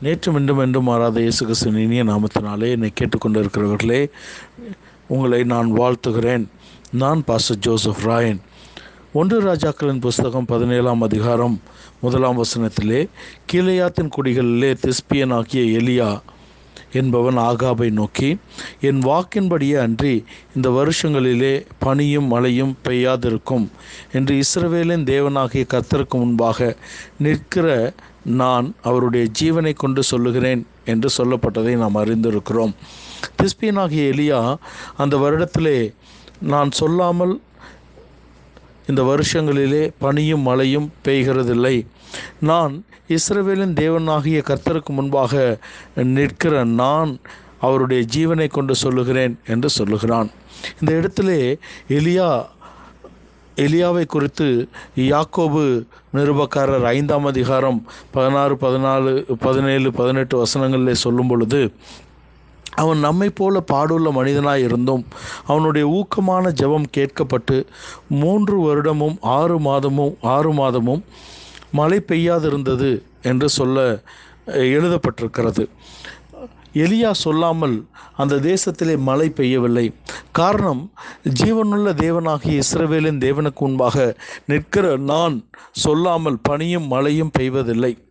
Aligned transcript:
நேற்று 0.00 0.32
மீண்டும் 0.32 0.58
என்றும் 0.58 0.84
மாறாத 0.84 1.20
இயேசு 1.20 1.44
கிறிஸ்துவின் 1.44 1.82
இனிய 1.82 2.04
நாமத்தினாலே 2.04 2.70
என்னை 2.70 2.92
கேட்டுக்கொண்டிருக்கிறவர்களே 3.00 4.10
உங்களை 5.06 5.44
நான் 5.44 5.72
வாழ்த்துகிறேன். 5.72 6.44
நான் 6.92 7.24
பாஸ்டர் 7.24 7.58
ஜோசப் 7.58 8.02
ராயன் 8.02 8.40
ஒன்று 9.12 9.40
ராஜாக்களின் 9.40 10.00
புஸ்தகம் 10.00 10.44
பதினேழாம் 10.44 11.00
அதிகாரம் 11.00 11.62
முதலாம் 12.00 12.42
வசனத்திலே 12.42 13.08
கீழையாத்தின் 13.52 14.10
குடிகளிலே 14.16 14.76
திஸ்பியனாகிய 14.82 15.64
எலியா 15.80 16.20
என்பவன் 16.92 17.36
ஆகாபை 17.36 17.90
நோக்கி 17.90 18.36
என் 18.80 19.00
வாக்கின்படியே 19.02 19.74
அன்றி 19.74 20.24
இந்த 20.54 20.68
வருஷங்களிலே 20.70 21.66
பனியும் 21.78 22.26
மழையும் 22.26 22.76
பெய்யாதிருக்கும் 22.88 23.70
என்று 24.12 24.34
இஸ்ரவேலின் 24.34 25.04
தேவனாகிய 25.04 25.66
கத்தருக்கு 25.74 26.14
முன்பாக 26.14 26.76
நிற்கிற 27.18 27.94
நான் 28.24 28.74
அவருடைய 28.82 29.28
ஜீவனை 29.40 29.72
கொண்டு 29.74 30.02
சொல்லுகிறேன் 30.02 30.66
என்று 30.84 31.08
சொல்லப்பட்டதை 31.18 31.76
நாம் 31.76 31.94
அறிந்திருக்கிறோம். 31.94 32.74
திஸ்பியனாகிய 33.42 34.04
எலியா 34.12 34.56
அந்த 34.96 35.16
வருடத்திலே 35.16 35.94
நான் 36.40 36.70
சொல்லாமல் 36.70 37.40
இந்த 38.86 39.02
வருஷங்களிலே 39.02 39.90
பனியும் 39.98 40.40
மழையும் 40.40 40.92
பெய்கிறதில்லை. 41.04 41.86
நான் 42.40 42.84
இஸ்ரவேலின் 43.08 43.74
தேவனாகிய 43.74 44.42
கர்த்தருக்கு 44.48 44.90
முன்பாக 44.90 45.58
நிற்கிற 45.94 46.64
நான் 46.64 47.18
அவருடைய 47.60 48.06
ஜீவனை 48.14 48.48
கொண்டு 48.48 48.74
சொல்லுகிறேன் 48.74 49.38
என்று 49.46 49.68
சொல்லுகிறான். 49.68 50.30
இந்த 50.80 50.96
இடத்திலே 50.96 51.58
எலியா 51.88 52.46
எலியாவை 53.56 54.06
குறித்து 54.06 54.68
யாக்கோபு 54.96 55.86
நிருபக்காரர் 56.14 56.84
ஐந்தாம் 56.84 57.24
அதிகாரம் 57.24 57.78
பதினாறு 58.10 58.54
பதினாலு 58.54 59.12
பதினேழு 59.34 59.92
பதினெட்டு 59.92 60.42
வசனங்களிலே 60.42 60.92
சொல்லும் 60.92 61.28
பொழுது 61.28 61.72
அவன் 62.74 62.98
நம்மை 62.98 63.30
போல 63.30 63.62
பாடுள்ள 63.72 64.10
மனிதனாய் 64.10 64.64
இருந்தும் 64.64 65.04
அவனுடைய 65.46 65.84
ஊக்கமான 65.88 66.52
ஜெபம் 66.62 66.88
கேட்கப்பட்டு 66.96 67.66
மூன்று 68.08 68.56
வருடமும் 68.60 69.16
ஆறு 69.20 69.58
மாதமும் 69.58 70.16
ஆறு 70.20 70.52
மாதமும் 70.52 71.04
மழை 71.70 72.04
பெய்யாதிருந்தது 72.08 73.02
என்று 73.22 73.48
சொல்ல 73.48 74.02
எழுதப்பட்டிருக்கிறது. 74.46 75.66
எலியா 76.74 77.10
சொல்லாமல் 77.10 77.86
அந்த 78.16 78.34
தேசத்திலே 78.36 78.98
மழை 78.98 79.30
பெய்யவில்லை. 79.30 79.94
காரணம் 80.32 80.92
ஜீவனுள்ள 81.40 81.92
தேவனாகிய 81.94 82.62
இஸ்ரவேலின் 82.66 83.22
தேவனுக்கு 83.26 83.58
முன்பாக 83.58 84.16
நிற்கிற 84.46 84.96
நான் 84.96 85.44
சொல்லாமல் 85.72 86.38
பனியும் 86.42 86.86
மழையும் 86.86 87.30
பெய்வதில்லை. 87.38 88.03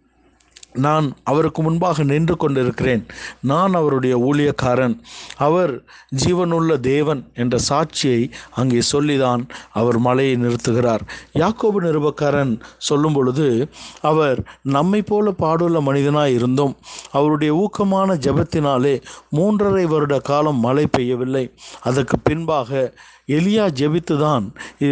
நான் 0.74 1.14
அவருக்கு 1.24 1.62
முன்பாக 1.62 2.04
நின்று 2.04 2.38
கொண்டிருக்கிறேன். 2.38 3.06
நான் 3.42 3.74
அவருடைய 3.74 4.18
ஊழியக்காரன். 4.18 5.00
அவர் 5.38 5.82
ஜீவனுள்ள 6.26 6.80
தேவன் 6.80 7.32
என்ற 7.34 7.58
சாட்சியை 7.70 8.32
அங்கே 8.52 8.82
சொல்லிதான் 8.82 9.48
அவர் 9.72 9.98
மலையை 9.98 10.36
நிறுத்துகிறார். 10.36 11.00
யாக்கோபு 11.34 11.80
நிருபக்காரன் 11.80 12.60
சொல்லும் 12.78 13.14
பொழுது 13.14 13.70
அவர் 14.02 14.44
நம்மை 14.62 15.02
போல 15.02 15.32
பாடுள்ள 15.32 15.82
மனிதனாய் 15.82 16.34
இருந்தும் 16.34 16.76
அவருடைய 17.12 17.54
ஊக்கமான 17.54 18.16
ஜெபத்தினாலே 18.16 19.02
மூன்றரை 19.32 19.84
வருட 19.84 20.20
காலம் 20.20 20.60
மழை 20.60 20.88
பெய்யவில்லை. 20.98 21.54
அதற்கு 21.82 22.20
பின்பாக 22.20 22.94
எலியா 23.28 23.66
ஜெபித்துதான் 23.80 24.46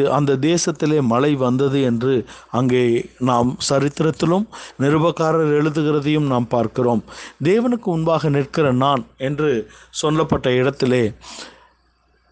அந்த 0.10 0.36
தேசத்திலே 0.36 1.02
மழை 1.02 1.36
வந்தது 1.36 1.82
என்று 1.82 2.26
அங்கே 2.52 3.06
நாம் 3.20 3.58
சரித்திரத்திலும் 3.70 4.46
நிருபக்காரர் 4.80 5.52
எழுதுகிறதையும் 5.60 6.32
நாம் 6.34 6.48
பார்க்கிறோம். 6.48 7.04
தேவனுக்கு 7.44 7.84
முன்பாக 7.84 8.30
நிற்கிற 8.30 8.72
நான் 8.72 9.06
என்று 9.18 9.70
சொல்லப்பட்ட 9.90 10.52
இடத்திலே 10.52 11.04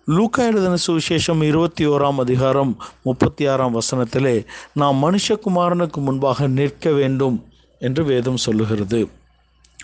லூக்கா 0.05 0.43
எழுதின 0.43 0.77
சுவிசேஷம் 0.87 1.43
இருபத்தி 1.43 1.87
ஓராம் 1.87 2.15
அதிகாரம் 2.15 2.77
முப்பத்தி 3.03 3.47
ஆறாம் 3.47 3.79
வசனத்திலே 3.79 4.45
நாம் 4.73 5.03
மனுஷகுமாரனுக்கு 5.03 5.97
முன்பாக 5.97 6.47
நிற்க 6.47 6.91
வேண்டும் 6.91 7.45
என்று 7.79 8.03
வேதம் 8.03 8.37
சொல்லுகிறது. 8.37 9.09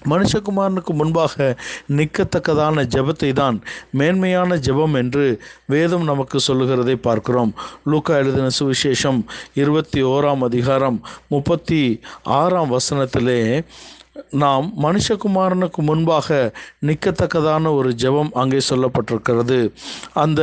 மனுஷகுமாரனுக்கு 0.04 0.94
முன்பாக 0.94 1.58
நிற்கத்தக்கதான 1.88 2.84
ஜெபத்தை 2.96 3.34
தான் 3.34 3.62
மேன்மையான 3.92 4.56
ஜெபம் 4.56 4.94
என்று 4.94 5.42
வேதம் 5.66 6.04
நமக்கு 6.04 6.40
சொல்லுகிறதை 6.40 6.96
பார்க்கிறோம். 6.96 7.54
லூக்கா 7.84 8.16
எழுதின 8.16 8.48
சுவிசேஷம் 8.60 9.24
இருபத்தி 9.54 10.04
ஓராம் 10.04 10.44
அதிகாரம் 10.44 11.02
முப்பத்தி 11.28 12.02
ஆறாம் 12.24 12.72
வசனத்திலே 12.72 13.66
நாம் 14.30 14.74
மனுஷகுமாரனுக்கு 14.82 15.82
முன்பாக 15.82 16.54
நிற்கத்தக்கதான 16.86 17.74
ஒரு 17.76 17.90
ஜெபம் 17.90 18.32
அங்கே 18.32 18.62
சொல்லப்பட்டிருக்கிறது. 18.70 19.72
அந்த 20.14 20.42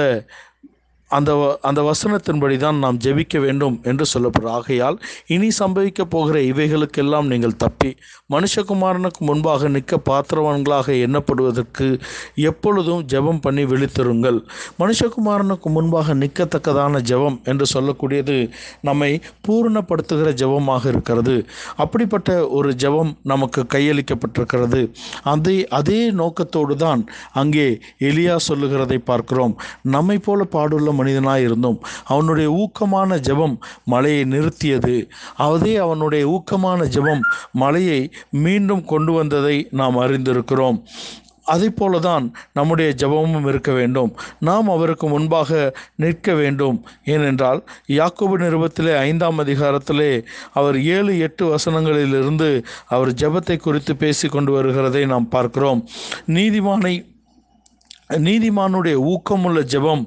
அந்த 1.16 1.30
அந்த 1.68 1.80
வசனத்தின்படி 1.90 2.56
தான் 2.64 2.78
நாம் 2.84 2.98
ஜெபிக்க 3.04 3.40
வேண்டும் 3.46 3.76
என்று 3.90 4.04
சொல்லப்படுற. 4.12 4.50
ஆகையால் 4.58 4.96
இனி 5.34 5.48
சம்பவிக்க 5.60 6.02
போகிற 6.14 6.36
இவைகளுக்கெல்லாம் 6.52 7.30
நீங்கள் 7.32 7.56
தப்பி 7.64 7.90
மனுஷகுமாரனுக்கு 8.34 9.20
முன்பாக 9.28 9.68
நிற்க 9.74 9.98
பாத்திரவான்களாக 10.10 10.94
எண்ணப்படுவதற்கு 11.06 11.88
எப்பொழுதும் 12.50 13.02
ஜெபம் 13.12 13.40
பண்ணி 13.46 13.64
விழித்திருங்கள். 13.72 14.38
மனுஷகுமாரனுக்கு 14.82 15.70
முன்பாக 15.76 16.14
நிற்கத்தக்கதான 16.22 17.02
ஜெபம் 17.10 17.38
என்று 17.52 17.66
சொல்லக்கூடியது 17.74 18.36
நம்மை 18.88 19.10
பூரணப்படுத்துகிற 19.48 20.28
ஜெபமாக 20.42 20.86
இருக்கிறது. 20.94 21.36
அப்படிப்பட்ட 21.84 22.30
ஒரு 22.58 22.70
ஜெபம் 22.84 23.12
நமக்கு 23.32 23.60
கையளிக்கப்பட்டிருக்கிறது. 23.74 24.80
அதே 25.32 25.56
அதே 25.80 26.00
நோக்கத்தோடு 26.22 26.76
தான் 26.84 27.02
அங்கே 27.42 27.68
எலியா 28.10 28.36
சொல்லுகிறதை 28.48 28.98
பார்க்கிறோம். 29.10 29.54
நம்மை 29.96 30.18
போல 30.28 30.46
பாடுள்ள 30.56 30.90
மனிதனாக 31.02 31.46
இருந்தோம் 31.48 31.80
அவனுடைய 32.12 32.48
ஊக்கமான 32.62 33.20
ஜெபம் 33.28 33.56
மலையை 33.94 34.24
நிறுத்தியது. 34.34 34.96
அதே 35.48 35.74
அவனுடைய 35.86 36.24
ஊக்கமான 36.36 36.90
ஜெபம் 36.96 37.24
மலையை 37.64 38.00
மீண்டும் 38.44 38.84
கொண்டு 38.92 39.14
வந்ததை 39.20 39.58
நாம் 39.80 40.02
அறிந்திருக்கிறோம். 40.04 40.78
அதை 41.52 41.68
போல 41.70 41.98
தான் 42.06 42.24
நம்முடைய 42.56 42.90
ஜபமும் 43.02 43.46
இருக்க 43.48 43.70
வேண்டும். 43.78 44.10
நாம் 44.48 44.68
அவருக்கு 44.74 45.06
முன்பாக 45.08 45.60
நிற்க 46.02 46.34
வேண்டும். 46.40 46.76
ஏனென்றால் 47.04 47.60
யாக்கோபு 47.96 48.36
நிருபத்திலே 48.42 48.92
ஐந்தாம் 49.08 49.40
அதிகாரத்திலே 49.44 50.12
அவர் 50.58 50.76
ஏழு 50.96 51.14
எட்டு 51.26 51.46
வசனங்களிலிருந்து 51.54 52.50
அவர் 52.94 53.10
ஜபத்தை 53.22 53.56
குறித்து 53.56 53.94
பேசி 53.96 54.28
கொண்டு 54.28 54.52
வருகிறதை 54.56 55.02
நாம் 55.06 55.32
பார்க்கிறோம். 55.34 55.82
நீதிமானை 56.36 56.94
நீதிமானுடைய 58.28 58.96
ஊக்கமுள்ள 59.10 59.60
ஜெபம் 59.74 60.04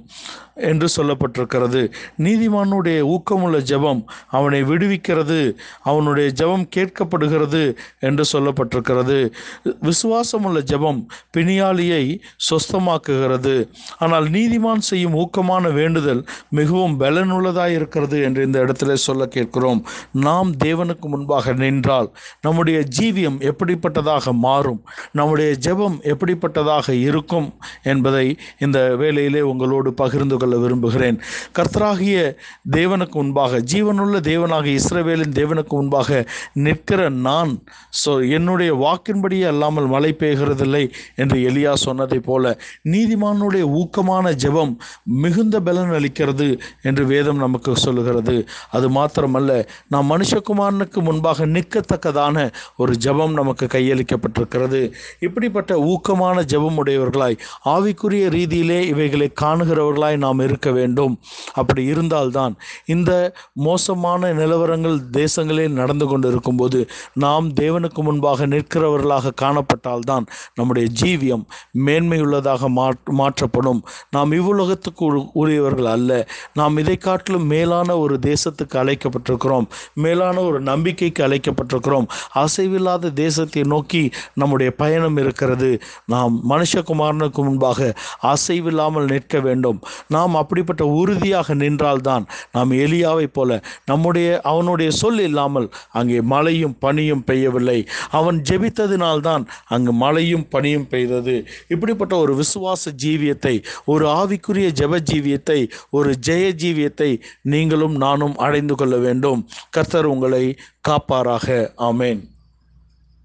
என்று 0.56 0.88
சொல்லப்பட்டிருக்கிறது. 0.98 1.92
நீதிமானுடைய 2.18 3.00
ஊக்கமுள்ள 3.16 3.60
ஜெபம் 3.60 4.04
அவனை 4.28 4.64
விடுவிக்கிறது. 4.64 5.56
அவனுடைய 5.82 6.32
ஜெபம் 6.36 6.68
கேட்கப்படுகிறது 6.76 7.76
என்று 8.00 8.24
சொல்லப்பட்டிருக்கிறது. 8.34 9.32
விசுவாசமுள்ள 9.66 10.62
ஜெபம் 10.66 11.06
பிணியாளியை 11.38 12.20
சொஸ்தமாக்குகிறது. 12.50 13.68
ஆனால் 13.98 14.30
நீதிமான் 14.30 14.78
செய்யும் 14.78 15.16
ஊக்கமான 15.16 15.74
வேண்டுதல் 15.74 16.26
மிகவும் 16.50 17.00
பலனுள்ளதாக 17.00 17.68
இருக்கிறது 17.68 18.22
என்று 18.22 18.46
இந்த 18.46 18.64
இடத்துல 18.66 18.94
சொல்ல 18.94 19.26
கேட்கிறோம். 19.26 19.86
நாம் 20.12 20.52
தேவனுக்கு 20.64 21.02
முன்பாக 21.02 21.54
நின்றால் 21.54 22.12
நம்முடைய 22.42 22.84
ஜீவியம் 23.00 23.52
எப்படிப்பட்டதாக 23.52 24.32
மாறும்? 24.32 24.84
நம்முடைய 25.12 25.56
ஜெபம் 25.60 25.98
எப்படிப்பட்டதாக 26.04 26.90
இருக்கும் 26.90 27.54
என்பதை 27.84 28.38
இந்த 28.60 28.96
வேலையிலே 28.96 29.42
உங்களோடு 29.42 29.94
பகிர்ந்து 29.94 30.44
கொள்ள 30.46 30.58
விரும்புகிறேன். 30.64 31.20
கர்த்தராகிய 31.58 32.18
தேவனுக்கு 32.78 33.18
முன்பாக 33.22 33.60
ஜீவனுள்ள 33.72 34.16
தேவனாக 34.32 34.68
இஸ்ரவேலின் 34.80 35.36
தேவனுக்கு 35.40 35.74
முன்பாக 35.80 36.24
நிற்கிற 36.66 37.02
நான் 37.28 37.52
ஸோ 38.02 38.12
என்னுடைய 38.38 38.72
வாக்கின்படியே 38.84 39.46
அல்லாமல் 39.52 39.88
மழை 39.94 40.12
பெய்கிறதில்லை 40.22 40.84
என்று 41.22 41.38
எலியா 41.50 41.74
சொன்னதை 41.86 42.20
போல 42.30 42.44
நீதிமானுடைய 42.94 43.64
ஊக்கமான 43.80 44.34
ஜெபம் 44.44 44.74
மிகுந்த 45.24 45.56
பலன் 45.68 45.94
அளிக்கிறது 45.98 46.48
என்று 46.90 47.04
வேதம் 47.12 47.44
நமக்கு 47.46 47.72
சொல்லுகிறது. 47.86 48.36
அது 48.76 48.88
மாத்திரமல்ல 48.98 49.52
நாம் 49.94 50.10
மனுஷகுமாரனுக்கு 50.14 51.00
முன்பாக 51.08 51.46
நிற்கத்தக்கதான 51.56 52.38
ஒரு 52.82 52.94
ஜெபம் 53.06 53.36
நமக்கு 53.40 53.66
கையளிக்கப்பட்டிருக்கிறது. 53.76 54.82
இப்படிப்பட்ட 55.28 55.74
ஊக்கமான 55.92 56.44
ஜெபம் 56.54 56.80
உடையவர்களாய் 56.84 57.40
ஆவிக்குரிய 57.76 58.26
ரீதியிலே 58.38 58.80
இவைகளை 58.94 59.30
காணுகிறவர்களாய் 59.44 60.18
நாம் 60.26 60.35
நாம் 60.36 60.48
இருக்க 60.48 60.72
வேண்டும். 60.72 61.14
அப்படி 61.54 61.82
இருந்தால்தான் 61.84 62.54
இந்த 62.86 63.12
மோசமான 63.54 64.32
நிலவரங்கள் 64.34 64.98
தேசங்களில் 65.12 65.80
நடந்து 65.82 66.06
கொண்டு 66.08 66.28
இருக்கும்போது 66.28 66.80
நாம் 67.14 67.48
தேவனுக்கு 67.62 68.02
முன்பாக 68.02 68.48
நிற்கிறவர்களாக 68.48 69.32
காணப்பட்டால்தான் 69.42 70.26
நம்முடைய 70.56 70.86
ஜீவியம் 71.02 71.44
மேன்மையுள்ளதாக 71.86 72.70
மாற்றப்படும். 73.12 73.82
நாம் 74.12 74.32
இவ்வுலகத்துக்கு 74.32 75.06
உரியவர்கள் 75.34 75.86
அல்ல. 75.86 76.12
நாம் 76.54 76.78
இதை 76.78 76.98
காட்டிலும் 76.98 77.48
மேலான 77.48 77.98
ஒரு 77.98 78.20
தேசத்துக்கு 78.22 78.76
அழைக்கப்பட்டிருக்கிறோம். 78.82 79.68
மேலான 79.94 80.36
ஒரு 80.42 80.62
நம்பிக்கைக்கு 80.62 81.22
அழைக்கப்பட்டிருக்கிறோம். 81.28 82.08
அசைவில்லாத 82.36 83.14
தேசத்தை 83.14 83.64
நோக்கி 83.64 84.04
நம்முடைய 84.34 84.70
பயணம் 84.72 85.18
இருக்கிறது. 85.18 85.72
நாம் 86.06 86.34
மனுஷகுமாரனுக்கு 86.50 87.44
முன்பாக 87.48 87.94
அசைவில்லாமல் 88.24 89.10
நிற்க 89.12 89.40
வேண்டும். 89.40 89.80
நாம் 90.08 90.25
நாம் 90.26 90.36
அப்படிப்பட்ட 90.36 90.86
உறுதியாக 90.86 91.54
நின்றால்தான் 91.54 92.26
நாம் 92.52 92.72
எலியாவைப் 92.72 93.34
போல 93.34 93.64
நம்முடைய 93.86 94.42
அவனுடைய 94.42 94.92
சொல் 94.92 95.20
இல்லாமல் 95.20 95.70
அங்கே 95.92 96.22
மழையும் 96.22 96.78
பனியும் 96.78 97.24
பெய்யவில்லை. 97.28 97.88
அவன் 98.10 98.42
ஜெபித்ததினால்தான் 98.50 99.46
அங்கு 99.68 99.94
மழையும் 99.94 100.48
பனியும் 100.48 100.88
பெய்தது. 100.88 101.48
இப்படிப்பட்ட 101.68 102.16
ஒரு 102.16 102.34
விசுவாச 102.36 102.94
ஜீவியத்தை 103.04 103.64
ஒரு 103.86 104.06
ஆவிக்குரிய 104.08 104.72
ஜெப 104.82 105.00
ஜீவியத்தை 105.12 105.70
ஒரு 105.90 106.16
ஜெய 106.28 106.52
ஜீவியத்தை 106.64 107.22
நீங்களும் 107.42 107.96
நானும் 107.96 108.36
அடைந்து 108.36 108.76
கொள்ள 108.76 108.98
வேண்டும். 108.98 109.48
கர்த்தர் 109.70 110.06
உங்களை 110.06 110.56
காப்பாராக. 110.88 111.72
ஆமேன். 111.78 112.34